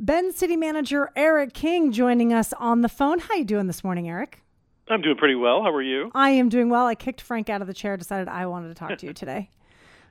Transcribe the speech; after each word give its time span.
Bend 0.00 0.32
City 0.32 0.56
Manager 0.56 1.10
Eric 1.16 1.54
King 1.54 1.90
joining 1.90 2.32
us 2.32 2.52
on 2.52 2.82
the 2.82 2.88
phone. 2.88 3.18
How 3.18 3.34
you 3.34 3.44
doing 3.44 3.66
this 3.66 3.82
morning, 3.82 4.08
Eric? 4.08 4.40
I'm 4.88 5.02
doing 5.02 5.16
pretty 5.16 5.34
well. 5.34 5.64
How 5.64 5.72
are 5.72 5.82
you? 5.82 6.12
I 6.14 6.30
am 6.30 6.48
doing 6.48 6.70
well. 6.70 6.86
I 6.86 6.94
kicked 6.94 7.20
Frank 7.20 7.50
out 7.50 7.62
of 7.62 7.66
the 7.66 7.74
chair, 7.74 7.96
decided 7.96 8.28
I 8.28 8.46
wanted 8.46 8.68
to 8.68 8.74
talk 8.74 8.96
to 8.96 9.06
you 9.06 9.12
today. 9.12 9.50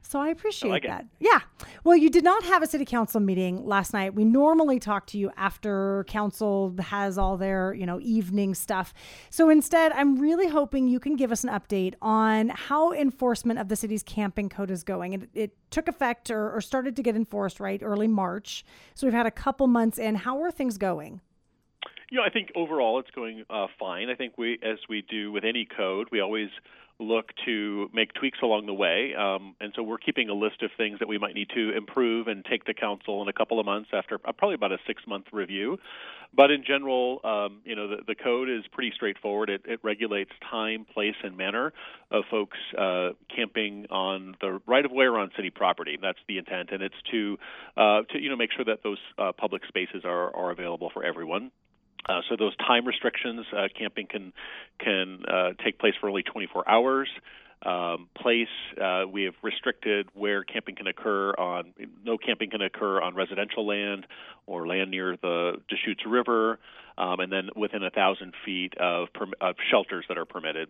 So 0.08 0.22
I 0.22 0.30
appreciate 0.30 0.70
I 0.70 0.74
like 0.74 0.84
that. 0.84 1.06
Yeah. 1.20 1.42
Well, 1.84 1.98
you 1.98 2.10
did 2.10 2.24
not 2.24 2.44
have 2.44 2.64
a 2.64 2.68
city 2.68 2.86
council 2.86 3.20
meeting 3.20 3.66
last 3.66 3.94
night. 3.94 4.14
We 4.14 4.24
normally 4.24 4.80
talk 4.80 5.06
to 5.08 5.18
you 5.18 5.32
after 5.36 6.06
council 6.08 6.74
has 6.80 7.18
all 7.18 7.36
their, 7.36 7.74
you 7.74 7.86
know, 7.86 8.00
evening 8.00 8.56
stuff. 8.56 8.94
So 9.30 9.50
instead, 9.50 9.92
I'm 9.92 10.18
really 10.18 10.48
hoping 10.48 10.88
you 10.88 11.02
can 11.02 11.18
give 11.18 11.34
us 11.34 11.44
an 11.44 11.50
update 11.50 11.96
on 12.02 12.50
how 12.50 12.94
enforcement 12.94 13.60
of 13.60 13.68
the 13.68 13.76
city's 13.76 14.02
camping 14.02 14.48
code 14.48 14.72
is 14.72 14.82
going. 14.82 15.12
It, 15.12 15.30
it 15.34 15.58
took 15.72 15.90
effect 15.90 16.32
or, 16.32 16.56
or 16.56 16.62
started 16.62 16.96
to 16.96 17.04
get 17.04 17.18
enforced, 17.18 17.60
right, 17.60 17.84
early 17.84 18.08
March. 18.08 18.64
So 18.96 19.08
we've 19.08 19.14
had 19.14 19.26
a 19.26 19.32
couple 19.32 19.68
months 19.68 20.00
in. 20.00 20.16
How 20.16 20.42
are 20.42 20.52
things 20.52 20.78
going? 20.78 21.20
You 22.10 22.20
know, 22.20 22.24
I 22.24 22.30
think 22.30 22.54
overall 22.56 23.00
it's 23.00 23.12
going 23.12 23.44
uh, 23.50 23.68
fine. 23.78 24.10
I 24.10 24.16
think 24.16 24.38
we, 24.38 24.58
as 24.64 24.78
we 24.88 25.02
do 25.10 25.34
with 25.34 25.44
any 25.44 25.68
code, 25.76 26.08
we 26.14 26.22
always 26.22 26.48
look 27.00 27.32
to 27.46 27.90
make 27.94 28.14
tweaks 28.14 28.40
along 28.42 28.66
the 28.66 28.74
way. 28.74 29.14
Um, 29.16 29.56
and 29.62 29.72
so 29.76 29.84
we're 29.84 30.00
keeping 30.00 30.30
a 30.30 30.34
list 30.34 30.64
of 30.64 30.72
things 30.78 31.00
that 31.00 31.08
we 31.08 31.18
might 31.18 31.36
need 31.36 31.50
to 31.54 31.76
improve 31.76 32.28
and 32.28 32.44
take 32.44 32.66
to 32.66 32.74
council 32.74 33.22
in 33.22 33.28
a 33.28 33.34
couple 33.34 33.60
of 33.60 33.66
months 33.66 33.90
after 33.94 34.16
uh, 34.26 34.32
probably 34.32 34.56
about 34.56 34.72
a 34.72 34.78
six 34.88 35.04
month 35.08 35.26
review. 35.32 35.78
But 36.36 36.52
in 36.52 36.64
general, 36.66 37.22
um, 37.24 37.62
you 37.64 37.76
know, 37.76 37.88
the, 37.88 37.98
the, 38.08 38.16
code 38.16 38.50
is 38.50 38.64
pretty 38.72 38.92
straightforward. 38.94 39.50
It, 39.50 39.62
it, 39.66 39.80
regulates 39.84 40.32
time, 40.50 40.86
place, 40.92 41.16
and 41.24 41.38
manner 41.38 41.72
of 42.12 42.24
folks 42.30 42.58
uh, 42.78 43.10
camping 43.34 43.86
on 43.90 44.36
the 44.42 44.60
right 44.68 44.84
of 44.84 44.92
way 44.92 45.06
or 45.06 45.18
on 45.18 45.30
city 45.36 45.50
property. 45.50 45.98
That's 46.02 46.20
the 46.28 46.38
intent, 46.38 46.70
and 46.72 46.82
it's 46.82 46.96
to, 47.12 47.38
uh, 47.78 48.02
to 48.12 48.20
you 48.20 48.30
know, 48.30 48.36
make 48.36 48.52
sure 48.52 48.66
that 48.66 48.80
those 48.84 48.98
uh, 49.18 49.32
public 49.32 49.62
spaces 49.68 50.04
are, 50.04 50.36
are 50.36 50.52
available 50.52 50.90
for 50.94 51.04
everyone. 51.04 51.52
Uh, 52.08 52.22
so 52.30 52.36
those 52.38 52.56
time 52.58 52.86
restrictions, 52.86 53.46
uh, 53.56 53.68
camping 53.78 54.08
can 54.08 54.34
can 54.80 55.24
uh, 55.28 55.50
take 55.64 55.80
place 55.80 55.94
for 56.00 56.10
only 56.10 56.24
24 56.24 56.70
hours. 56.70 57.10
Um, 57.66 58.08
place 58.16 58.48
uh, 58.80 59.06
we 59.12 59.24
have 59.24 59.34
restricted 59.42 60.10
where 60.14 60.44
camping 60.44 60.76
can 60.76 60.86
occur 60.86 61.32
on 61.32 61.74
no 62.06 62.18
camping 62.18 62.52
can 62.52 62.62
occur 62.62 63.02
on 63.02 63.16
residential 63.16 63.66
land 63.66 64.06
or 64.46 64.68
land 64.68 64.92
near 64.92 65.18
the 65.18 65.54
Deschutes 65.68 66.04
River, 66.06 66.60
um, 66.98 67.20
and 67.20 67.32
then 67.32 67.50
within 67.56 67.84
a 67.84 67.90
thousand 67.90 68.34
feet 68.46 68.76
of, 68.78 69.08
of 69.42 69.56
shelters 69.72 70.06
that 70.08 70.20
are 70.20 70.26
permitted. 70.26 70.70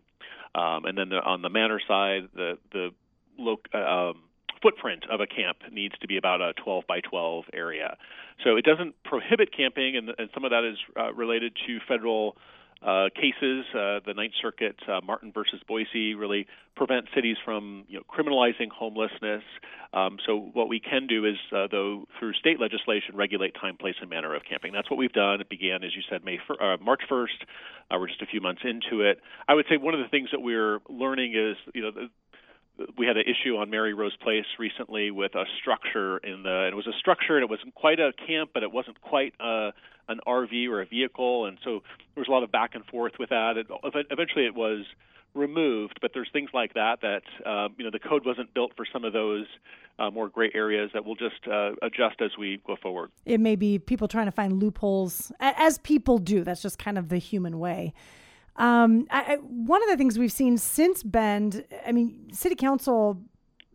Um, 0.56 0.86
and 0.86 0.98
then 0.98 1.10
the, 1.10 1.18
on 1.18 1.42
the 1.42 1.50
manner 1.50 1.82
side, 1.86 2.30
the 2.34 2.58
the 2.72 2.92
lo- 3.38 3.60
uh, 3.74 3.78
um, 3.78 4.24
footprint 4.62 5.06
of 5.10 5.20
a 5.22 5.28
camp 5.28 5.58
needs 5.72 5.96
to 6.02 6.08
be 6.08 6.18
about 6.18 6.42
a 6.42 6.54
12 6.54 6.86
by 6.88 7.00
12 7.02 7.46
area. 7.54 7.98
So 8.44 8.56
it 8.56 8.66
doesn't 8.66 8.96
prohibit 9.04 9.56
camping, 9.56 9.98
and, 9.98 10.10
and 10.18 10.30
some 10.34 10.46
of 10.46 10.52
that 10.52 10.64
is 10.64 10.78
uh, 11.00 11.14
related 11.14 11.54
to 11.68 11.80
federal 11.88 12.38
uh, 12.82 13.10
cases. 13.16 13.66
Uh, 13.74 14.00
the 14.06 14.14
Ninth 14.16 14.34
Circuit, 14.42 14.76
uh, 14.88 15.02
Martin 15.04 15.32
versus 15.32 15.60
Boise, 15.68 16.14
really 16.14 16.46
prevent 16.76 17.06
cities 17.16 17.38
from 17.44 17.86
you 17.88 17.98
know, 17.98 18.04
criminalizing 18.08 18.70
homelessness. 18.70 19.44
Um, 19.94 20.18
so 20.26 20.38
what 20.54 20.68
we 20.68 20.80
can 20.80 21.08
do 21.08 21.26
is, 21.26 21.38
uh, 21.56 21.68
though, 21.72 22.06
through 22.20 22.34
state 22.34 22.60
legislation, 22.60 23.16
regulate 23.16 23.56
time, 23.60 23.78
place, 23.78 23.96
and 24.00 24.10
manner 24.10 24.36
of 24.36 24.44
camping. 24.48 24.74
That's 24.74 24.92
what 24.92 24.98
we've 24.98 25.14
done. 25.14 25.42
It 25.42 25.50
began, 25.50 25.84
as 25.84 25.96
you 25.96 26.04
said, 26.10 26.24
May 26.24 26.40
uh, 26.50 26.78
March 26.82 27.02
1st. 27.10 27.42
Uh, 27.90 27.98
we're 28.00 28.08
just 28.08 28.22
a 28.22 28.28
few 28.28 28.42
months 28.42 28.62
into 28.64 29.02
it. 29.02 29.22
I 29.48 29.56
would 29.56 29.66
say 29.70 29.78
one 29.78 29.94
of 29.94 30.00
the 30.02 30.10
things 30.10 30.30
that 30.32 30.42
we're 30.42 30.80
learning 30.90 31.34
is, 31.36 31.56
you 31.74 31.82
know, 31.82 31.92
the, 31.92 32.10
we 32.98 33.06
had 33.06 33.18
an 33.18 33.24
issue 33.24 33.58
on 33.58 33.70
Mary 33.70 33.94
Rose 33.94 34.16
Place 34.18 34.46
recently 34.60 35.12
with 35.12 35.36
a 35.36 35.46
structure 35.60 36.18
in 36.18 36.44
the. 36.44 36.68
It 36.68 36.76
was 36.76 36.88
a 36.88 36.98
structure, 37.00 37.36
and 37.36 37.44
it 37.44 37.50
wasn't 37.50 37.76
quite 37.76 38.00
a 38.00 38.12
camp, 38.28 38.52
but 38.54 38.64
it 38.64 38.72
wasn't 38.72 39.02
quite 39.02 39.34
a, 39.40 39.72
an 40.08 40.20
RV 40.28 40.70
or 40.70 40.82
a 40.82 40.86
vehicle, 40.86 41.46
and 41.46 41.58
so 41.64 41.82
there 42.16 42.22
was 42.22 42.28
a 42.28 42.32
lot 42.32 42.44
of 42.44 42.52
back 42.52 42.76
and 42.76 42.86
forth 42.86 43.14
with 43.20 43.30
that. 43.30 43.58
It, 43.58 43.68
eventually, 44.12 44.46
it 44.46 44.56
was 44.56 44.86
removed, 45.34 46.00
but 46.02 46.12
there's 46.14 46.30
things 46.32 46.50
like 46.54 46.74
that 46.74 47.02
that 47.02 47.24
um, 47.50 47.76
you 47.78 47.84
know 47.84 47.92
the 47.92 48.00
code 48.00 48.26
wasn't 48.26 48.54
built 48.54 48.74
for 48.76 48.86
some 48.92 49.04
of 49.04 49.14
those 49.14 49.46
uh, 50.00 50.10
more 50.12 50.30
gray 50.30 50.52
areas 50.54 50.92
that 50.94 51.06
we'll 51.06 51.16
just 51.16 51.48
uh, 51.52 51.72
adjust 51.82 52.22
as 52.22 52.32
we 52.38 52.62
go 52.66 52.76
forward. 52.82 53.12
It 53.26 53.40
may 53.40 53.56
be 53.56 53.80
people 53.80 54.08
trying 54.08 54.26
to 54.26 54.32
find 54.32 54.62
loopholes, 54.62 55.32
as 55.40 55.78
people 55.80 56.18
do. 56.18 56.44
That's 56.44 56.62
just 56.62 56.78
kind 56.80 56.98
of 56.98 57.10
the 57.10 57.18
human 57.18 57.60
way. 57.60 57.94
Um, 58.58 59.08
I, 59.12 59.34
I, 59.34 59.36
one 59.36 59.84
of 59.84 59.90
the 59.90 59.98
things 59.98 60.18
we've 60.18 60.32
seen 60.32 60.58
since 60.58 61.04
Bend, 61.04 61.66
I 61.86 61.92
mean, 61.92 62.30
City 62.32 62.56
Council 62.56 63.22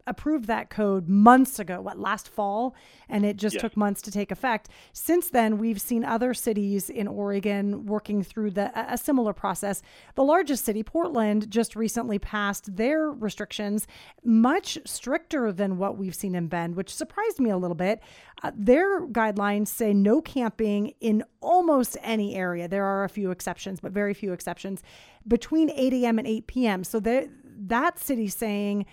approved 0.07 0.47
that 0.47 0.71
code 0.71 1.09
months 1.09 1.59
ago, 1.59 1.81
what, 1.81 1.99
last 1.99 2.29
fall? 2.29 2.75
And 3.09 3.25
it 3.25 3.37
just 3.37 3.55
yes. 3.55 3.61
took 3.61 3.77
months 3.77 4.03
to 4.03 4.11
take 4.11 4.31
effect. 4.31 4.69
Since 4.93 5.31
then, 5.31 5.59
we've 5.59 5.81
seen 5.81 6.05
other 6.05 6.35
cities 6.35 6.91
in 6.91 7.07
Oregon 7.07 7.87
working 7.87 8.23
through 8.23 8.53
the, 8.53 8.73
a 8.75 8.99
similar 8.99 9.33
process. 9.33 9.83
The 10.15 10.25
largest 10.25 10.65
city, 10.65 10.83
Portland, 10.83 11.51
just 11.51 11.77
recently 11.77 12.19
passed 12.19 12.77
their 12.77 13.11
restrictions 13.11 13.87
much 14.25 14.79
stricter 14.85 15.53
than 15.53 15.79
what 15.79 15.97
we've 15.97 16.15
seen 16.15 16.35
in 16.35 16.49
Bend, 16.49 16.77
which 16.77 16.95
surprised 16.95 17.39
me 17.39 17.51
a 17.51 17.57
little 17.57 17.77
bit. 17.77 18.01
Uh, 18.43 18.51
their 18.57 19.07
guidelines 19.07 19.69
say 19.69 19.93
no 19.95 20.21
camping 20.21 20.95
in 21.01 21.23
almost 21.41 21.97
any 22.03 22.35
area. 22.35 22.67
There 22.67 22.85
are 22.85 23.05
a 23.05 23.09
few 23.09 23.31
exceptions, 23.31 23.81
but 23.81 23.93
very 23.93 24.15
few 24.15 24.33
exceptions 24.33 24.83
between 25.27 25.71
8 25.71 25.93
a.m. 25.93 26.19
and 26.19 26.27
8 26.27 26.47
p.m. 26.47 26.85
So 26.85 27.01
that 27.01 27.99
city 27.99 28.29
saying, 28.29 28.87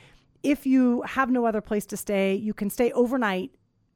if 0.43 0.65
you 0.65 1.01
have 1.03 1.29
no 1.29 1.45
other 1.45 1.61
place 1.61 1.85
to 1.87 1.97
stay, 1.97 2.35
you 2.35 2.53
can 2.53 2.69
stay 2.69 2.91
overnight, 2.91 3.51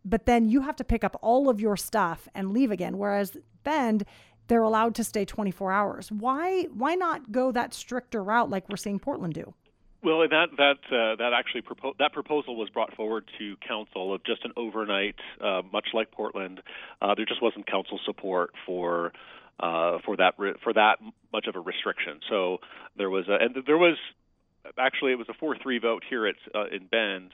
but 0.06 0.26
then 0.26 0.50
you 0.50 0.62
have 0.62 0.76
to 0.78 0.84
pick 0.84 1.04
up 1.04 1.18
all 1.22 1.50
of 1.50 1.60
your 1.60 1.78
stuff 1.78 2.28
and 2.36 2.52
leave 2.52 2.72
again. 2.72 2.98
Whereas 2.98 3.38
Bend, 3.64 4.06
they're 4.48 4.64
allowed 4.64 4.96
to 4.96 5.04
stay 5.04 5.26
24 5.26 5.72
hours. 5.72 6.12
Why 6.12 6.64
why 6.74 6.96
not 6.96 7.32
go 7.32 7.52
that 7.52 7.74
stricter 7.74 8.24
route 8.24 8.50
like 8.50 8.68
we're 8.70 8.78
seeing 8.78 9.00
Portland 9.00 9.34
do? 9.34 9.54
Well, 10.04 10.20
that 10.20 10.48
that 10.58 10.80
uh, 10.92 11.16
that 11.16 11.32
actually 11.34 11.62
propo- 11.62 11.98
that 11.98 12.12
proposal 12.12 12.58
was 12.58 12.70
brought 12.70 12.94
forward 12.94 13.24
to 13.40 13.56
council 13.66 14.14
of 14.14 14.22
just 14.26 14.44
an 14.44 14.52
overnight, 14.58 15.16
uh, 15.40 15.62
much 15.72 15.88
like 15.94 16.12
Portland. 16.12 16.62
Uh, 17.02 17.16
there 17.16 17.26
just 17.26 17.42
wasn't 17.42 17.68
council 17.68 18.00
support 18.06 18.52
for 18.66 19.14
uh, 19.62 20.00
for 20.04 20.18
that 20.18 20.34
for 20.62 20.74
that 20.74 20.98
much 21.32 21.48
of 21.48 21.56
a 21.56 21.60
restriction. 21.62 22.20
So 22.30 22.58
there 22.98 23.10
was 23.10 23.30
a, 23.30 23.42
and 23.42 23.56
there 23.66 23.78
was 23.78 23.96
actually 24.78 25.12
it 25.12 25.18
was 25.18 25.30
a 25.30 25.34
four 25.34 25.56
three 25.58 25.80
vote 25.80 26.04
here 26.10 26.28
at 26.28 26.36
uh, 26.54 26.66
in 26.68 26.88
Bend. 26.88 27.34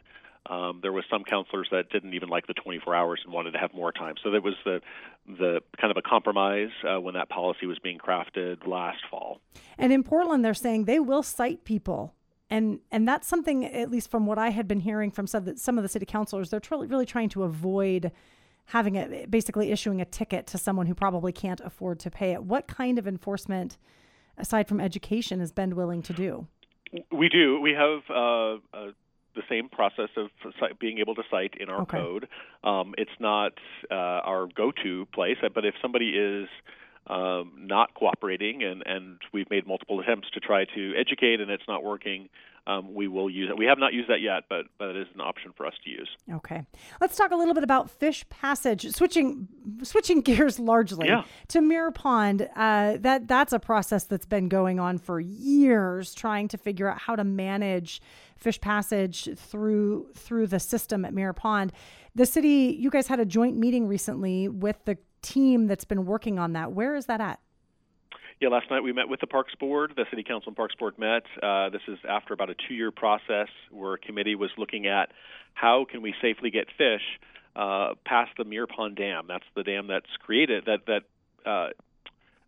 Um, 0.49 0.79
there 0.81 0.93
was 0.93 1.03
some 1.11 1.23
councilors 1.23 1.67
that 1.71 1.89
didn't 1.89 2.13
even 2.13 2.29
like 2.29 2.47
the 2.47 2.53
24 2.53 2.95
hours 2.95 3.21
and 3.23 3.33
wanted 3.33 3.51
to 3.51 3.59
have 3.59 3.73
more 3.73 3.91
time. 3.91 4.15
So 4.23 4.31
there 4.31 4.41
was 4.41 4.55
the 4.65 4.81
the 5.27 5.61
kind 5.79 5.91
of 5.91 5.97
a 5.97 6.01
compromise 6.01 6.69
uh, 6.87 6.99
when 6.99 7.13
that 7.13 7.29
policy 7.29 7.65
was 7.65 7.77
being 7.79 7.99
crafted 7.99 8.65
last 8.65 8.99
fall. 9.11 9.41
And 9.77 9.93
in 9.93 10.03
Portland, 10.03 10.43
they're 10.43 10.53
saying 10.53 10.85
they 10.85 10.99
will 10.99 11.23
cite 11.23 11.65
people. 11.65 12.13
And, 12.49 12.79
and 12.91 13.07
that's 13.07 13.27
something, 13.27 13.63
at 13.65 13.91
least 13.91 14.09
from 14.09 14.25
what 14.25 14.39
I 14.39 14.49
had 14.49 14.67
been 14.67 14.79
hearing 14.79 15.11
from 15.11 15.27
some 15.27 15.39
of 15.39 15.45
the, 15.45 15.57
some 15.57 15.77
of 15.77 15.83
the 15.83 15.89
city 15.89 16.07
councilors, 16.07 16.49
they're 16.49 16.59
tr- 16.59 16.77
really 16.77 17.05
trying 17.05 17.29
to 17.29 17.43
avoid 17.43 18.11
having 18.65 18.95
a 18.95 19.25
basically 19.27 19.71
issuing 19.71 20.01
a 20.01 20.05
ticket 20.05 20.47
to 20.47 20.57
someone 20.57 20.87
who 20.87 20.95
probably 20.95 21.31
can't 21.31 21.61
afford 21.61 21.99
to 21.99 22.09
pay 22.09 22.33
it. 22.33 22.43
What 22.43 22.67
kind 22.67 22.97
of 22.97 23.07
enforcement, 23.07 23.77
aside 24.37 24.67
from 24.67 24.79
education, 24.79 25.41
is 25.41 25.51
Bend 25.51 25.75
willing 25.75 26.01
to 26.03 26.13
do? 26.13 26.47
We 27.11 27.29
do. 27.29 27.59
We 27.61 27.71
have 27.71 28.01
uh, 28.09 28.53
uh, 28.73 28.91
the 29.35 29.43
same 29.49 29.69
process 29.69 30.09
of 30.17 30.29
being 30.79 30.99
able 30.99 31.15
to 31.15 31.23
cite 31.29 31.53
in 31.59 31.69
our 31.69 31.81
okay. 31.81 31.97
code. 31.97 32.27
Um, 32.63 32.95
it's 32.97 33.11
not 33.19 33.53
uh, 33.91 33.93
our 33.93 34.47
go-to 34.47 35.05
place, 35.13 35.37
but 35.53 35.65
if 35.65 35.75
somebody 35.81 36.09
is 36.09 36.47
um, 37.09 37.51
not 37.57 37.93
cooperating, 37.95 38.63
and, 38.63 38.83
and 38.85 39.17
we've 39.33 39.49
made 39.49 39.67
multiple 39.67 39.99
attempts 39.99 40.29
to 40.31 40.39
try 40.39 40.65
to 40.65 40.93
educate, 40.95 41.41
and 41.41 41.49
it's 41.49 41.67
not 41.67 41.83
working, 41.83 42.29
um, 42.67 42.93
we 42.93 43.07
will 43.07 43.29
use 43.29 43.49
it. 43.49 43.57
We 43.57 43.65
have 43.65 43.79
not 43.79 43.93
used 43.93 44.09
that 44.09 44.21
yet, 44.21 44.43
but 44.47 44.65
but 44.77 44.89
it 44.89 44.97
is 44.97 45.07
an 45.15 45.21
option 45.21 45.53
for 45.57 45.65
us 45.65 45.73
to 45.83 45.89
use. 45.89 46.09
Okay, 46.31 46.65
let's 47.01 47.15
talk 47.15 47.31
a 47.31 47.35
little 47.35 47.55
bit 47.55 47.63
about 47.63 47.89
fish 47.89 48.27
passage. 48.29 48.91
Switching 48.91 49.47
switching 49.81 50.21
gears 50.29 50.59
largely 50.59 51.07
yeah. 51.07 51.23
to 51.47 51.61
Mirror 51.61 51.91
Pond. 51.91 52.47
Uh, 52.55 52.97
that 52.99 53.27
that's 53.27 53.53
a 53.53 53.59
process 53.59 54.03
that's 54.03 54.27
been 54.27 54.49
going 54.49 54.79
on 54.79 54.99
for 54.99 55.19
years, 55.19 56.13
trying 56.13 56.47
to 56.49 56.57
figure 56.57 56.87
out 56.87 56.99
how 56.99 57.15
to 57.15 57.23
manage 57.23 58.01
fish 58.37 58.61
passage 58.61 59.29
through 59.35 60.09
through 60.13 60.45
the 60.45 60.59
system 60.59 61.05
at 61.05 61.13
Mirror 61.13 61.33
Pond. 61.33 61.71
The 62.13 62.25
city, 62.25 62.75
you 62.77 62.89
guys 62.89 63.07
had 63.07 63.19
a 63.19 63.25
joint 63.25 63.57
meeting 63.57 63.87
recently 63.87 64.47
with 64.47 64.83
the 64.85 64.97
team 65.21 65.67
that's 65.67 65.85
been 65.85 66.05
working 66.05 66.39
on 66.39 66.53
that. 66.53 66.71
Where 66.71 66.95
is 66.95 67.05
that 67.07 67.21
at? 67.21 67.39
Yeah, 68.39 68.47
last 68.47 68.71
night 68.71 68.83
we 68.83 68.93
met 68.93 69.09
with 69.09 69.19
the 69.19 69.27
Parks 69.27 69.53
Board. 69.55 69.93
The 69.97 70.05
City 70.09 70.23
Council 70.23 70.49
and 70.49 70.55
Parks 70.55 70.73
Board 70.75 70.97
met. 70.97 71.23
Uh, 71.43 71.69
this 71.69 71.81
is 71.89 71.97
after 72.07 72.33
about 72.33 72.49
a 72.49 72.55
two-year 72.67 72.91
process 72.91 73.49
where 73.69 73.93
a 73.93 73.97
committee 73.97 74.35
was 74.35 74.49
looking 74.57 74.87
at 74.87 75.11
how 75.53 75.85
can 75.89 76.01
we 76.01 76.13
safely 76.21 76.49
get 76.49 76.67
fish 76.77 77.01
uh, 77.55 77.95
past 78.05 78.31
the 78.37 78.45
Mirror 78.45 78.67
Pond 78.67 78.95
Dam. 78.95 79.25
That's 79.27 79.43
the 79.55 79.63
dam 79.63 79.87
that's 79.87 80.09
created 80.19 80.65
that 80.67 80.85
that 80.87 81.03
uh, 81.45 81.69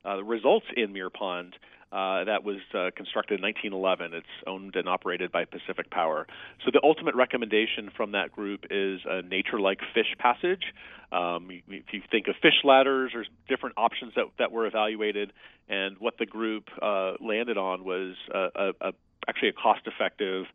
uh 0.07 0.23
results 0.23 0.65
in 0.75 0.93
Mirror 0.93 1.09
Pond. 1.09 1.55
Uh, 1.91 2.23
that 2.23 2.43
was 2.43 2.59
uh, 2.73 2.89
constructed 2.95 3.39
in 3.39 3.43
1911. 3.43 4.13
It's 4.13 4.25
owned 4.47 4.75
and 4.75 4.87
operated 4.87 5.31
by 5.31 5.43
Pacific 5.43 5.89
Power. 5.89 6.25
So 6.63 6.71
the 6.71 6.79
ultimate 6.83 7.15
recommendation 7.15 7.89
from 7.95 8.13
that 8.13 8.31
group 8.31 8.65
is 8.69 9.01
a 9.05 9.21
nature-like 9.21 9.79
fish 9.93 10.15
passage. 10.17 10.63
Um, 11.11 11.49
if 11.67 11.83
you 11.91 12.01
think 12.09 12.27
of 12.29 12.35
fish 12.41 12.63
ladders, 12.63 13.11
there's 13.13 13.27
different 13.49 13.75
options 13.77 14.13
that, 14.15 14.25
that 14.39 14.53
were 14.53 14.65
evaluated, 14.65 15.33
and 15.67 15.97
what 15.99 16.17
the 16.17 16.25
group 16.25 16.69
uh, 16.81 17.13
landed 17.19 17.57
on 17.57 17.83
was 17.83 18.15
a, 18.33 18.71
a, 18.79 18.93
actually 19.27 19.49
a 19.49 19.53
cost-effective 19.53 20.45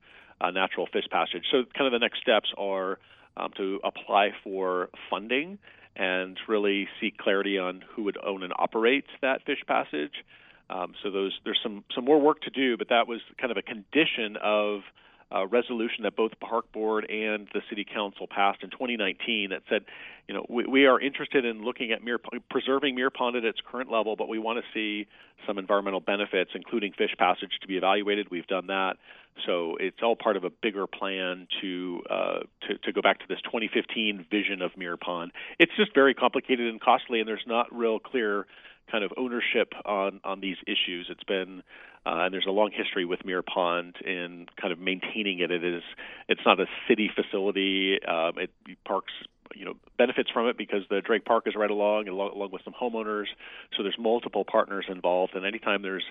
uh, 0.40 0.50
natural 0.50 0.86
fish 0.90 1.04
passage. 1.10 1.44
So 1.50 1.64
kind 1.76 1.86
of 1.86 1.92
the 1.92 1.98
next 1.98 2.20
steps 2.22 2.48
are 2.56 2.98
um, 3.36 3.50
to 3.58 3.80
apply 3.84 4.30
for 4.42 4.88
funding 5.10 5.58
and 5.94 6.38
really 6.46 6.88
seek 7.00 7.18
clarity 7.18 7.58
on 7.58 7.82
who 7.94 8.04
would 8.04 8.18
own 8.22 8.42
and 8.42 8.52
operate 8.58 9.04
that 9.22 9.44
fish 9.44 9.62
passage. 9.66 10.12
Um, 10.68 10.94
so 11.02 11.10
those 11.10 11.38
there's 11.44 11.60
some 11.62 11.84
some 11.94 12.04
more 12.04 12.20
work 12.20 12.40
to 12.42 12.50
do, 12.50 12.76
but 12.76 12.88
that 12.88 13.06
was 13.06 13.20
kind 13.40 13.50
of 13.50 13.56
a 13.56 13.62
condition 13.62 14.36
of 14.42 14.80
a 15.30 15.46
resolution 15.46 16.04
that 16.04 16.14
both 16.14 16.32
Park 16.40 16.70
Board 16.72 17.04
and 17.10 17.48
the 17.52 17.60
City 17.68 17.84
Council 17.84 18.28
passed 18.28 18.62
in 18.62 18.70
2019 18.70 19.50
that 19.50 19.62
said, 19.68 19.84
you 20.28 20.34
know, 20.34 20.46
we, 20.48 20.64
we 20.66 20.86
are 20.86 21.00
interested 21.00 21.44
in 21.44 21.64
looking 21.64 21.90
at 21.90 22.00
preserving 22.48 22.94
Mirror 22.94 23.10
Pond 23.10 23.36
at 23.36 23.44
its 23.44 23.58
current 23.68 23.90
level, 23.90 24.14
but 24.14 24.28
we 24.28 24.38
want 24.38 24.60
to 24.60 24.64
see 24.72 25.08
some 25.44 25.58
environmental 25.58 25.98
benefits, 25.98 26.52
including 26.54 26.92
fish 26.92 27.10
passage, 27.18 27.50
to 27.60 27.66
be 27.66 27.76
evaluated. 27.76 28.28
We've 28.30 28.46
done 28.46 28.68
that, 28.68 28.98
so 29.44 29.76
it's 29.80 29.98
all 30.00 30.14
part 30.14 30.36
of 30.36 30.44
a 30.44 30.50
bigger 30.50 30.86
plan 30.86 31.48
to 31.60 32.02
uh, 32.08 32.38
to, 32.68 32.78
to 32.84 32.92
go 32.92 33.02
back 33.02 33.18
to 33.18 33.24
this 33.28 33.40
2015 33.44 34.26
vision 34.30 34.62
of 34.62 34.76
Mirror 34.76 34.98
Pond. 34.98 35.32
It's 35.58 35.72
just 35.76 35.92
very 35.92 36.14
complicated 36.14 36.68
and 36.68 36.80
costly, 36.80 37.18
and 37.18 37.28
there's 37.28 37.44
not 37.46 37.66
real 37.74 37.98
clear 37.98 38.46
kind 38.90 39.04
of 39.04 39.12
ownership 39.16 39.72
on 39.84 40.20
on 40.24 40.40
these 40.40 40.56
issues. 40.66 41.06
It's 41.08 41.24
been 41.24 41.62
uh, 42.06 42.24
and 42.24 42.34
there's 42.34 42.46
a 42.46 42.52
long 42.52 42.70
history 42.72 43.04
with 43.04 43.24
Mirror 43.24 43.42
Pond 43.42 43.96
in 44.04 44.46
kind 44.60 44.72
of 44.72 44.78
maintaining 44.78 45.40
it. 45.40 45.50
It 45.50 45.64
is 45.64 45.82
it's 46.28 46.42
not 46.46 46.60
a 46.60 46.66
city 46.88 47.10
facility. 47.14 47.98
Um, 48.06 48.38
it 48.38 48.50
parks 48.84 49.12
you 49.54 49.64
know 49.64 49.74
benefits 49.98 50.30
from 50.30 50.46
it 50.46 50.56
because 50.56 50.82
the 50.88 51.00
Drake 51.00 51.24
Park 51.24 51.44
is 51.46 51.54
right 51.56 51.70
along, 51.70 52.08
along, 52.08 52.32
along 52.34 52.50
with 52.52 52.62
some 52.64 52.74
homeowners. 52.80 53.26
So 53.76 53.82
there's 53.82 53.98
multiple 53.98 54.44
partners 54.44 54.84
involved, 54.88 55.34
and 55.34 55.44
anytime 55.44 55.82
there's 55.82 56.04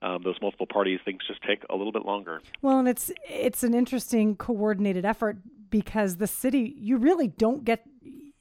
um, 0.00 0.22
those 0.22 0.36
multiple 0.40 0.66
parties, 0.66 1.00
things 1.04 1.20
just 1.26 1.42
take 1.42 1.64
a 1.68 1.76
little 1.76 1.92
bit 1.92 2.04
longer. 2.04 2.40
Well, 2.62 2.78
and 2.78 2.88
it's 2.88 3.12
it's 3.28 3.62
an 3.62 3.74
interesting 3.74 4.36
coordinated 4.36 5.04
effort 5.04 5.38
because 5.70 6.16
the 6.16 6.26
city 6.26 6.74
you 6.78 6.96
really 6.96 7.28
don't 7.28 7.64
get 7.64 7.84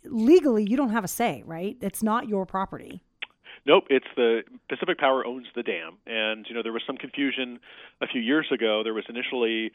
legally 0.05 0.63
you 0.69 0.77
don't 0.77 0.91
have 0.91 1.03
a 1.03 1.09
say, 1.09 1.43
right? 1.45 1.77
It's 1.81 2.01
not 2.01 2.29
your 2.29 2.45
property. 2.45 3.03
Nope, 3.65 3.85
it's 3.89 4.07
the 4.15 4.41
Pacific 4.69 4.97
Power 4.97 5.25
owns 5.25 5.47
the 5.55 5.63
dam, 5.63 5.97
and 6.07 6.45
you 6.49 6.55
know 6.55 6.63
there 6.63 6.73
was 6.73 6.81
some 6.87 6.97
confusion 6.97 7.59
a 8.01 8.07
few 8.07 8.21
years 8.21 8.47
ago. 8.51 8.81
There 8.83 8.93
was 8.93 9.05
initially 9.07 9.71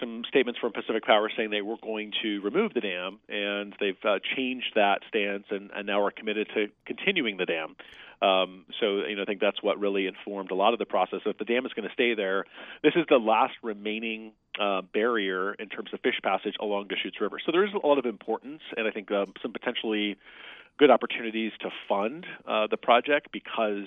some 0.00 0.22
statements 0.28 0.60
from 0.60 0.72
Pacific 0.72 1.04
Power 1.04 1.30
saying 1.36 1.50
they 1.50 1.62
were 1.62 1.76
going 1.82 2.12
to 2.22 2.40
remove 2.40 2.74
the 2.74 2.80
dam, 2.80 3.18
and 3.28 3.74
they've 3.80 3.98
uh, 4.04 4.18
changed 4.36 4.72
that 4.74 5.00
stance 5.08 5.44
and, 5.50 5.70
and 5.74 5.86
now 5.86 6.02
are 6.02 6.10
committed 6.10 6.48
to 6.54 6.66
continuing 6.86 7.36
the 7.36 7.46
dam. 7.46 7.76
Um, 8.22 8.64
so, 8.80 9.04
you 9.04 9.16
know, 9.16 9.22
I 9.22 9.24
think 9.24 9.40
that's 9.40 9.62
what 9.62 9.78
really 9.78 10.06
informed 10.06 10.50
a 10.50 10.54
lot 10.54 10.72
of 10.72 10.78
the 10.78 10.86
process. 10.86 11.20
If 11.26 11.38
the 11.38 11.44
dam 11.44 11.66
is 11.66 11.72
going 11.72 11.86
to 11.86 11.92
stay 11.92 12.14
there, 12.14 12.44
this 12.82 12.94
is 12.96 13.04
the 13.08 13.18
last 13.18 13.54
remaining 13.62 14.32
uh, 14.58 14.82
barrier 14.82 15.54
in 15.54 15.68
terms 15.68 15.90
of 15.92 16.00
fish 16.00 16.18
passage 16.22 16.54
along 16.60 16.88
Deschutes 16.88 17.20
River. 17.20 17.38
So 17.44 17.52
there 17.52 17.64
is 17.64 17.72
a 17.74 17.86
lot 17.86 17.98
of 17.98 18.06
importance, 18.06 18.62
and 18.76 18.88
I 18.88 18.92
think 18.92 19.10
um, 19.10 19.32
some 19.42 19.52
potentially 19.52 20.16
good 20.78 20.90
opportunities 20.90 21.52
to 21.60 21.70
fund 21.88 22.26
uh, 22.46 22.66
the 22.70 22.76
project 22.76 23.28
because 23.32 23.86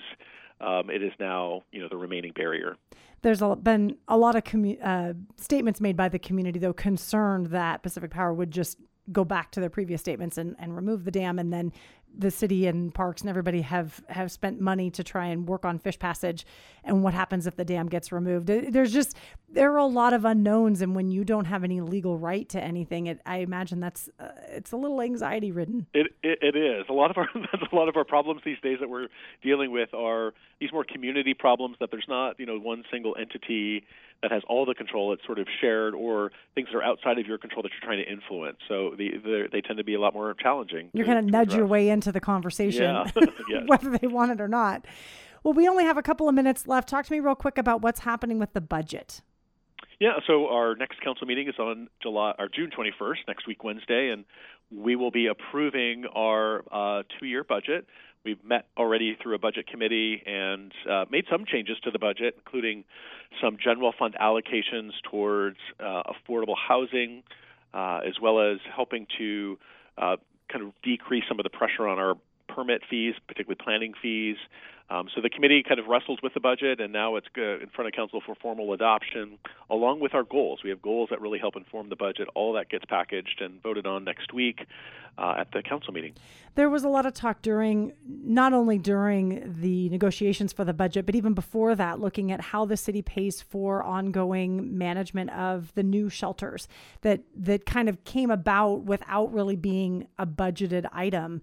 um, 0.60 0.90
it 0.90 1.02
is 1.02 1.12
now 1.20 1.62
you 1.72 1.80
know 1.80 1.88
the 1.88 1.96
remaining 1.96 2.32
barrier. 2.32 2.76
There's 3.22 3.42
a, 3.42 3.56
been 3.56 3.96
a 4.06 4.16
lot 4.16 4.36
of 4.36 4.44
commu- 4.44 4.78
uh, 4.82 5.14
statements 5.36 5.80
made 5.80 5.96
by 5.96 6.08
the 6.08 6.18
community 6.18 6.58
though 6.58 6.72
concerned 6.72 7.48
that 7.48 7.82
Pacific 7.82 8.10
Power 8.10 8.32
would 8.32 8.50
just 8.50 8.78
go 9.12 9.24
back 9.24 9.50
to 9.52 9.60
their 9.60 9.70
previous 9.70 10.00
statements 10.00 10.38
and, 10.38 10.56
and 10.58 10.74
remove 10.76 11.04
the 11.04 11.10
dam. 11.10 11.38
And 11.38 11.52
then 11.52 11.72
the 12.16 12.30
city 12.30 12.66
and 12.66 12.92
parks 12.92 13.20
and 13.20 13.30
everybody 13.30 13.60
have 13.62 14.02
have 14.08 14.32
spent 14.32 14.60
money 14.60 14.90
to 14.90 15.04
try 15.04 15.26
and 15.26 15.48
work 15.48 15.64
on 15.64 15.78
fish 15.78 15.98
passage. 15.98 16.46
And 16.82 17.02
what 17.02 17.14
happens 17.14 17.46
if 17.46 17.56
the 17.56 17.64
dam 17.64 17.88
gets 17.88 18.10
removed? 18.10 18.46
There's 18.46 18.92
just 18.92 19.16
there 19.50 19.72
are 19.72 19.78
a 19.78 19.86
lot 19.86 20.12
of 20.12 20.24
unknowns. 20.24 20.80
And 20.80 20.94
when 20.96 21.10
you 21.10 21.24
don't 21.24 21.44
have 21.44 21.64
any 21.64 21.80
legal 21.80 22.18
right 22.18 22.48
to 22.50 22.62
anything 22.62 23.06
it, 23.06 23.20
i 23.24 23.38
imagine 23.38 23.80
that's 23.80 24.08
uh, 24.18 24.28
it's 24.48 24.72
a 24.72 24.76
little 24.76 25.00
anxiety 25.00 25.52
ridden. 25.52 25.86
It, 25.94 26.08
it, 26.22 26.38
it 26.42 26.56
is. 26.56 26.86
A 26.88 26.92
lot 26.92 27.10
of 27.10 27.18
our 27.18 27.28
a 27.72 27.76
lot 27.76 27.88
of 27.88 27.96
our 27.96 28.04
problems 28.04 28.42
these 28.44 28.60
days 28.62 28.78
that 28.80 28.88
we're 28.88 29.08
dealing 29.42 29.70
with 29.70 29.94
are 29.94 30.32
these 30.60 30.72
more 30.72 30.84
community 30.84 31.34
problems 31.34 31.76
that 31.80 31.90
there's 31.90 32.08
not 32.08 32.40
you 32.40 32.46
know 32.46 32.58
one 32.58 32.84
single 32.90 33.16
entity 33.18 33.84
that 34.22 34.32
has 34.32 34.42
all 34.48 34.66
the 34.66 34.74
control. 34.74 35.12
It's 35.12 35.24
sort 35.24 35.38
of 35.38 35.46
shared, 35.60 35.94
or 35.94 36.32
things 36.54 36.68
that 36.72 36.78
are 36.78 36.82
outside 36.82 37.18
of 37.18 37.26
your 37.26 37.38
control 37.38 37.62
that 37.62 37.70
you're 37.72 37.86
trying 37.86 38.04
to 38.04 38.10
influence. 38.10 38.58
So 38.68 38.94
the, 38.96 39.48
they 39.52 39.60
tend 39.60 39.78
to 39.78 39.84
be 39.84 39.94
a 39.94 40.00
lot 40.00 40.14
more 40.14 40.34
challenging. 40.34 40.90
You're 40.92 41.06
going 41.06 41.24
to 41.24 41.30
nudge 41.30 41.54
your 41.54 41.66
way 41.66 41.88
into 41.88 42.12
the 42.12 42.20
conversation, 42.20 42.82
yeah. 42.82 43.04
yes. 43.48 43.62
whether 43.66 43.96
they 43.96 44.06
want 44.06 44.32
it 44.32 44.40
or 44.40 44.48
not. 44.48 44.84
Well, 45.44 45.54
we 45.54 45.68
only 45.68 45.84
have 45.84 45.96
a 45.96 46.02
couple 46.02 46.28
of 46.28 46.34
minutes 46.34 46.66
left. 46.66 46.88
Talk 46.88 47.06
to 47.06 47.12
me 47.12 47.20
real 47.20 47.34
quick 47.34 47.58
about 47.58 47.80
what's 47.80 48.00
happening 48.00 48.38
with 48.38 48.52
the 48.52 48.60
budget. 48.60 49.22
Yeah, 50.00 50.18
so 50.26 50.48
our 50.48 50.76
next 50.76 51.00
council 51.00 51.26
meeting 51.26 51.48
is 51.48 51.58
on 51.58 51.88
July 52.00 52.32
or 52.38 52.48
June 52.48 52.70
21st, 52.70 53.16
next 53.26 53.46
week 53.48 53.64
Wednesday, 53.64 54.10
and 54.10 54.24
we 54.70 54.94
will 54.94 55.10
be 55.10 55.26
approving 55.26 56.04
our 56.14 56.62
uh, 56.70 57.02
two-year 57.18 57.42
budget. 57.42 57.86
We've 58.24 58.42
met 58.44 58.66
already 58.76 59.16
through 59.22 59.34
a 59.34 59.38
budget 59.38 59.66
committee 59.66 60.22
and 60.26 60.72
uh, 60.88 61.04
made 61.10 61.24
some 61.30 61.44
changes 61.46 61.76
to 61.84 61.90
the 61.90 61.98
budget, 61.98 62.34
including 62.38 62.84
some 63.42 63.56
general 63.62 63.92
fund 63.98 64.16
allocations 64.20 64.90
towards 65.08 65.58
uh, 65.80 66.02
affordable 66.04 66.56
housing, 66.56 67.22
uh, 67.72 68.00
as 68.06 68.14
well 68.20 68.40
as 68.40 68.58
helping 68.74 69.06
to 69.18 69.58
uh, 69.96 70.16
kind 70.50 70.64
of 70.64 70.72
decrease 70.82 71.24
some 71.28 71.38
of 71.38 71.44
the 71.44 71.50
pressure 71.50 71.86
on 71.86 71.98
our 71.98 72.14
permit 72.48 72.82
fees, 72.88 73.14
particularly 73.26 73.58
planning 73.62 73.94
fees. 74.00 74.36
Um, 74.90 75.08
so 75.14 75.20
the 75.20 75.28
committee 75.28 75.62
kind 75.62 75.78
of 75.78 75.86
wrestled 75.86 76.20
with 76.22 76.32
the 76.32 76.40
budget, 76.40 76.80
and 76.80 76.92
now 76.92 77.16
it's 77.16 77.26
in 77.36 77.68
front 77.74 77.88
of 77.88 77.92
council 77.94 78.22
for 78.24 78.34
formal 78.34 78.72
adoption, 78.72 79.36
along 79.68 80.00
with 80.00 80.14
our 80.14 80.22
goals. 80.22 80.60
We 80.64 80.70
have 80.70 80.80
goals 80.80 81.10
that 81.10 81.20
really 81.20 81.38
help 81.38 81.56
inform 81.56 81.90
the 81.90 81.96
budget. 81.96 82.26
All 82.34 82.54
that 82.54 82.70
gets 82.70 82.86
packaged 82.86 83.42
and 83.42 83.62
voted 83.62 83.86
on 83.86 84.04
next 84.04 84.32
week 84.32 84.64
uh, 85.18 85.34
at 85.38 85.52
the 85.52 85.62
council 85.62 85.92
meeting. 85.92 86.14
There 86.54 86.70
was 86.70 86.84
a 86.84 86.88
lot 86.88 87.04
of 87.04 87.12
talk 87.12 87.42
during, 87.42 87.92
not 88.06 88.54
only 88.54 88.78
during 88.78 89.58
the 89.60 89.90
negotiations 89.90 90.54
for 90.54 90.64
the 90.64 90.72
budget, 90.72 91.04
but 91.04 91.14
even 91.14 91.34
before 91.34 91.74
that, 91.74 92.00
looking 92.00 92.32
at 92.32 92.40
how 92.40 92.64
the 92.64 92.76
city 92.76 93.02
pays 93.02 93.42
for 93.42 93.82
ongoing 93.82 94.78
management 94.78 95.28
of 95.30 95.74
the 95.74 95.82
new 95.82 96.08
shelters 96.08 96.66
that 97.02 97.20
that 97.36 97.66
kind 97.66 97.90
of 97.90 98.02
came 98.04 98.30
about 98.30 98.84
without 98.84 99.32
really 99.34 99.56
being 99.56 100.06
a 100.18 100.26
budgeted 100.26 100.86
item. 100.92 101.42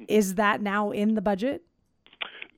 Mm-hmm. 0.00 0.04
Is 0.08 0.34
that 0.34 0.60
now 0.60 0.90
in 0.90 1.14
the 1.14 1.22
budget? 1.22 1.62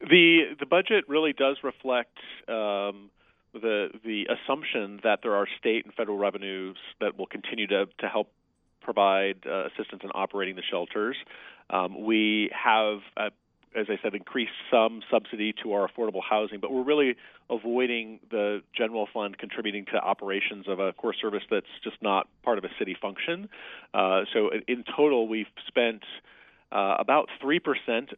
The 0.00 0.56
the 0.58 0.67
budget 0.67 1.05
really 1.08 1.32
does 1.32 1.56
reflect 1.63 2.17
um, 2.48 3.10
the 3.53 3.89
the 4.05 4.27
assumption 4.27 5.01
that 5.03 5.20
there 5.22 5.34
are 5.34 5.46
state 5.58 5.84
and 5.84 5.94
federal 5.94 6.19
revenues 6.19 6.77
that 7.01 7.19
will 7.19 7.27
continue 7.27 7.67
to 7.67 7.86
to 7.98 8.08
help 8.08 8.31
provide 8.81 9.44
uh, 9.46 9.65
assistance 9.67 10.03
in 10.03 10.10
operating 10.15 10.56
the 10.56 10.63
shelters. 10.63 11.17
Um, 11.69 12.05
we 12.05 12.51
have, 12.55 13.01
uh, 13.19 13.31
as 13.77 13.86
I 13.91 13.98
said, 14.03 14.15
increased 14.15 14.53
some 14.70 15.03
subsidy 15.10 15.53
to 15.63 15.72
our 15.72 15.86
affordable 15.86 16.22
housing, 16.27 16.58
but 16.58 16.72
we're 16.72 16.84
really 16.84 17.17
avoiding 17.51 18.20
the 18.31 18.63
general 18.74 19.06
fund 19.13 19.36
contributing 19.36 19.84
to 19.93 19.98
operations 19.98 20.67
of 20.69 20.79
a 20.79 20.94
core 20.94 21.13
service 21.13 21.43
that's 21.51 21.67
just 21.84 21.96
not 22.01 22.29
part 22.43 22.56
of 22.56 22.65
a 22.65 22.70
city 22.79 22.96
function. 22.98 23.51
Uh, 23.93 24.22
so 24.32 24.51
in 24.67 24.84
total, 24.96 25.29
we've 25.29 25.53
spent 25.67 26.03
uh, 26.72 26.96
about 26.98 27.29
3% 27.43 27.60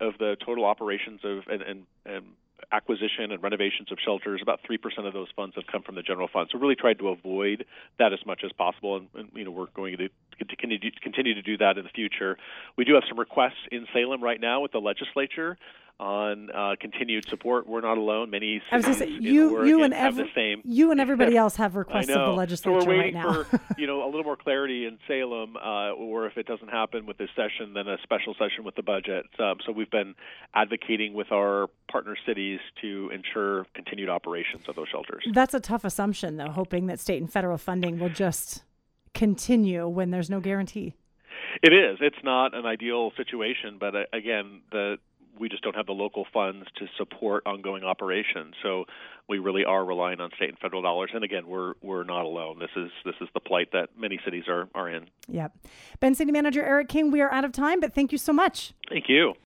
of 0.00 0.14
the 0.19 0.37
total 0.45 0.64
operations 0.64 1.21
of 1.25 1.45
and, 1.49 1.62
and, 1.62 1.87
and, 2.04 2.25
acquisition 2.73 3.33
and 3.33 3.42
renovations 3.42 3.90
of 3.90 3.99
shelters, 4.04 4.40
about 4.42 4.61
3% 4.71 5.07
of 5.07 5.12
those 5.12 5.28
funds 5.35 5.54
have 5.57 5.66
come 5.66 5.83
from 5.83 5.95
the 5.95 6.02
general 6.02 6.28
fund. 6.33 6.49
So 6.52 6.59
really 6.59 6.76
tried 6.76 6.99
to 6.99 7.09
avoid 7.09 7.64
that 7.99 8.12
as 8.12 8.21
much 8.26 8.42
as 8.45 8.52
possible, 8.52 8.97
and, 8.97 9.09
and 9.14 9.28
you 9.35 9.45
know 9.45 9.50
we're 9.50 9.66
going 9.75 9.97
to 9.97 10.09
continue, 10.47 10.78
continue 11.02 11.35
to 11.35 11.42
do 11.42 11.57
that 11.57 11.78
in 11.78 11.85
the 11.85 11.90
future. 11.90 12.37
We 12.76 12.85
do 12.85 12.95
have 12.95 13.04
some 13.09 13.19
requests 13.19 13.66
in 13.73 13.87
Salem 13.92 14.23
right 14.23 14.40
now 14.40 14.61
with 14.61 14.73
the 14.73 14.78
legislature 14.78 15.57
on 16.00 16.49
uh, 16.50 16.75
continued 16.80 17.28
support. 17.28 17.69
We're 17.69 17.83
not 17.83 17.99
alone. 17.99 18.30
Many 18.30 18.62
I 18.73 18.78
was 18.78 18.97
say, 18.97 19.07
you, 19.07 19.64
you 19.64 19.83
and 19.83 19.92
every, 19.92 20.25
the 20.25 20.30
same. 20.35 20.62
You 20.64 20.90
and 20.90 21.00
everybody 21.00 21.37
else 21.37 21.57
have 21.57 21.76
requests 21.76 22.09
of 22.09 22.14
the 22.14 22.33
legislature 22.33 22.80
so 22.80 22.87
we're 22.87 22.97
waiting 22.99 23.14
right 23.16 23.26
now. 23.26 23.45
for 23.45 23.61
you 23.76 23.87
know 23.87 24.02
a 24.02 24.07
little 24.07 24.25
more 24.25 24.37
clarity 24.37 24.87
in 24.87 24.99
Salem, 25.07 25.57
uh, 25.57 25.92
or 25.92 26.26
if 26.26 26.38
it 26.38 26.47
doesn't 26.47 26.69
happen 26.69 27.04
with 27.04 27.19
this 27.19 27.28
session, 27.37 27.75
then 27.75 27.87
a 27.87 27.99
special 28.02 28.35
session 28.35 28.64
with 28.64 28.75
the 28.75 28.83
budget. 28.83 29.26
Um, 29.38 29.59
so 29.64 29.73
we've 29.73 29.90
been 29.90 30.14
advocating 30.54 31.12
with 31.12 31.30
our 31.30 31.69
partner 31.92 32.16
cities 32.26 32.61
to 32.80 33.11
ensure 33.12 33.66
continued 33.75 34.09
operations 34.09 34.64
of 34.69 34.76
those 34.76 34.88
shelters. 34.88 35.23
That's 35.33 35.54
a 35.54 35.61
tough 35.61 35.85
assumption, 35.85 36.38
though, 36.38 36.50
hoping 36.50 36.87
that 36.87 36.99
state 36.99 37.21
and 37.21 37.30
federal 37.30 37.59
funding 37.59 37.99
will 37.99 38.09
just 38.09 38.62
continue 39.12 39.87
when 39.87 40.11
there's 40.11 40.30
no 40.30 40.40
guarantee. 40.40 40.95
It 41.62 41.73
is. 41.73 41.99
It's 42.00 42.23
not 42.23 42.54
an 42.54 42.64
ideal 42.64 43.12
situation, 43.16 43.76
but 43.78 43.95
uh, 43.95 44.04
again, 44.12 44.62
the 44.73 44.97
we 45.38 45.49
just 45.49 45.62
don't 45.62 45.76
have 45.76 45.87
the 45.87 45.92
local 45.92 46.26
funds 46.32 46.66
to 46.76 46.87
support 46.96 47.42
ongoing 47.46 47.84
operations. 47.84 48.54
So 48.62 48.84
we 49.28 49.38
really 49.38 49.64
are 49.64 49.84
relying 49.84 50.20
on 50.20 50.30
state 50.37 50.50
and 50.50 50.58
federal 50.58 50.82
dollars. 50.82 51.10
And 51.14 51.25
again, 51.25 51.46
we're 51.46 51.75
we're 51.82 52.04
not 52.04 52.25
alone. 52.25 52.58
This 52.58 52.70
is 52.76 52.90
this 53.04 53.14
is 53.20 53.28
the 53.34 53.40
plight 53.40 53.68
that 53.72 53.90
many 53.99 54.20
cities 54.25 54.44
are 54.49 54.68
are 54.75 54.88
in. 54.88 55.08
Yep. 55.28 55.56
Bend 56.00 56.16
City 56.16 56.32
Manager 56.32 56.64
Eric 56.64 56.88
King, 56.88 57.10
we 57.10 57.20
are 57.20 57.32
out 57.32 57.44
of 57.44 57.52
time, 57.52 57.80
but 57.80 57.94
thank 57.94 58.12
you 58.12 58.18
so 58.18 58.32
much. 58.32 58.72
Thank 58.88 59.08
you. 59.08 59.34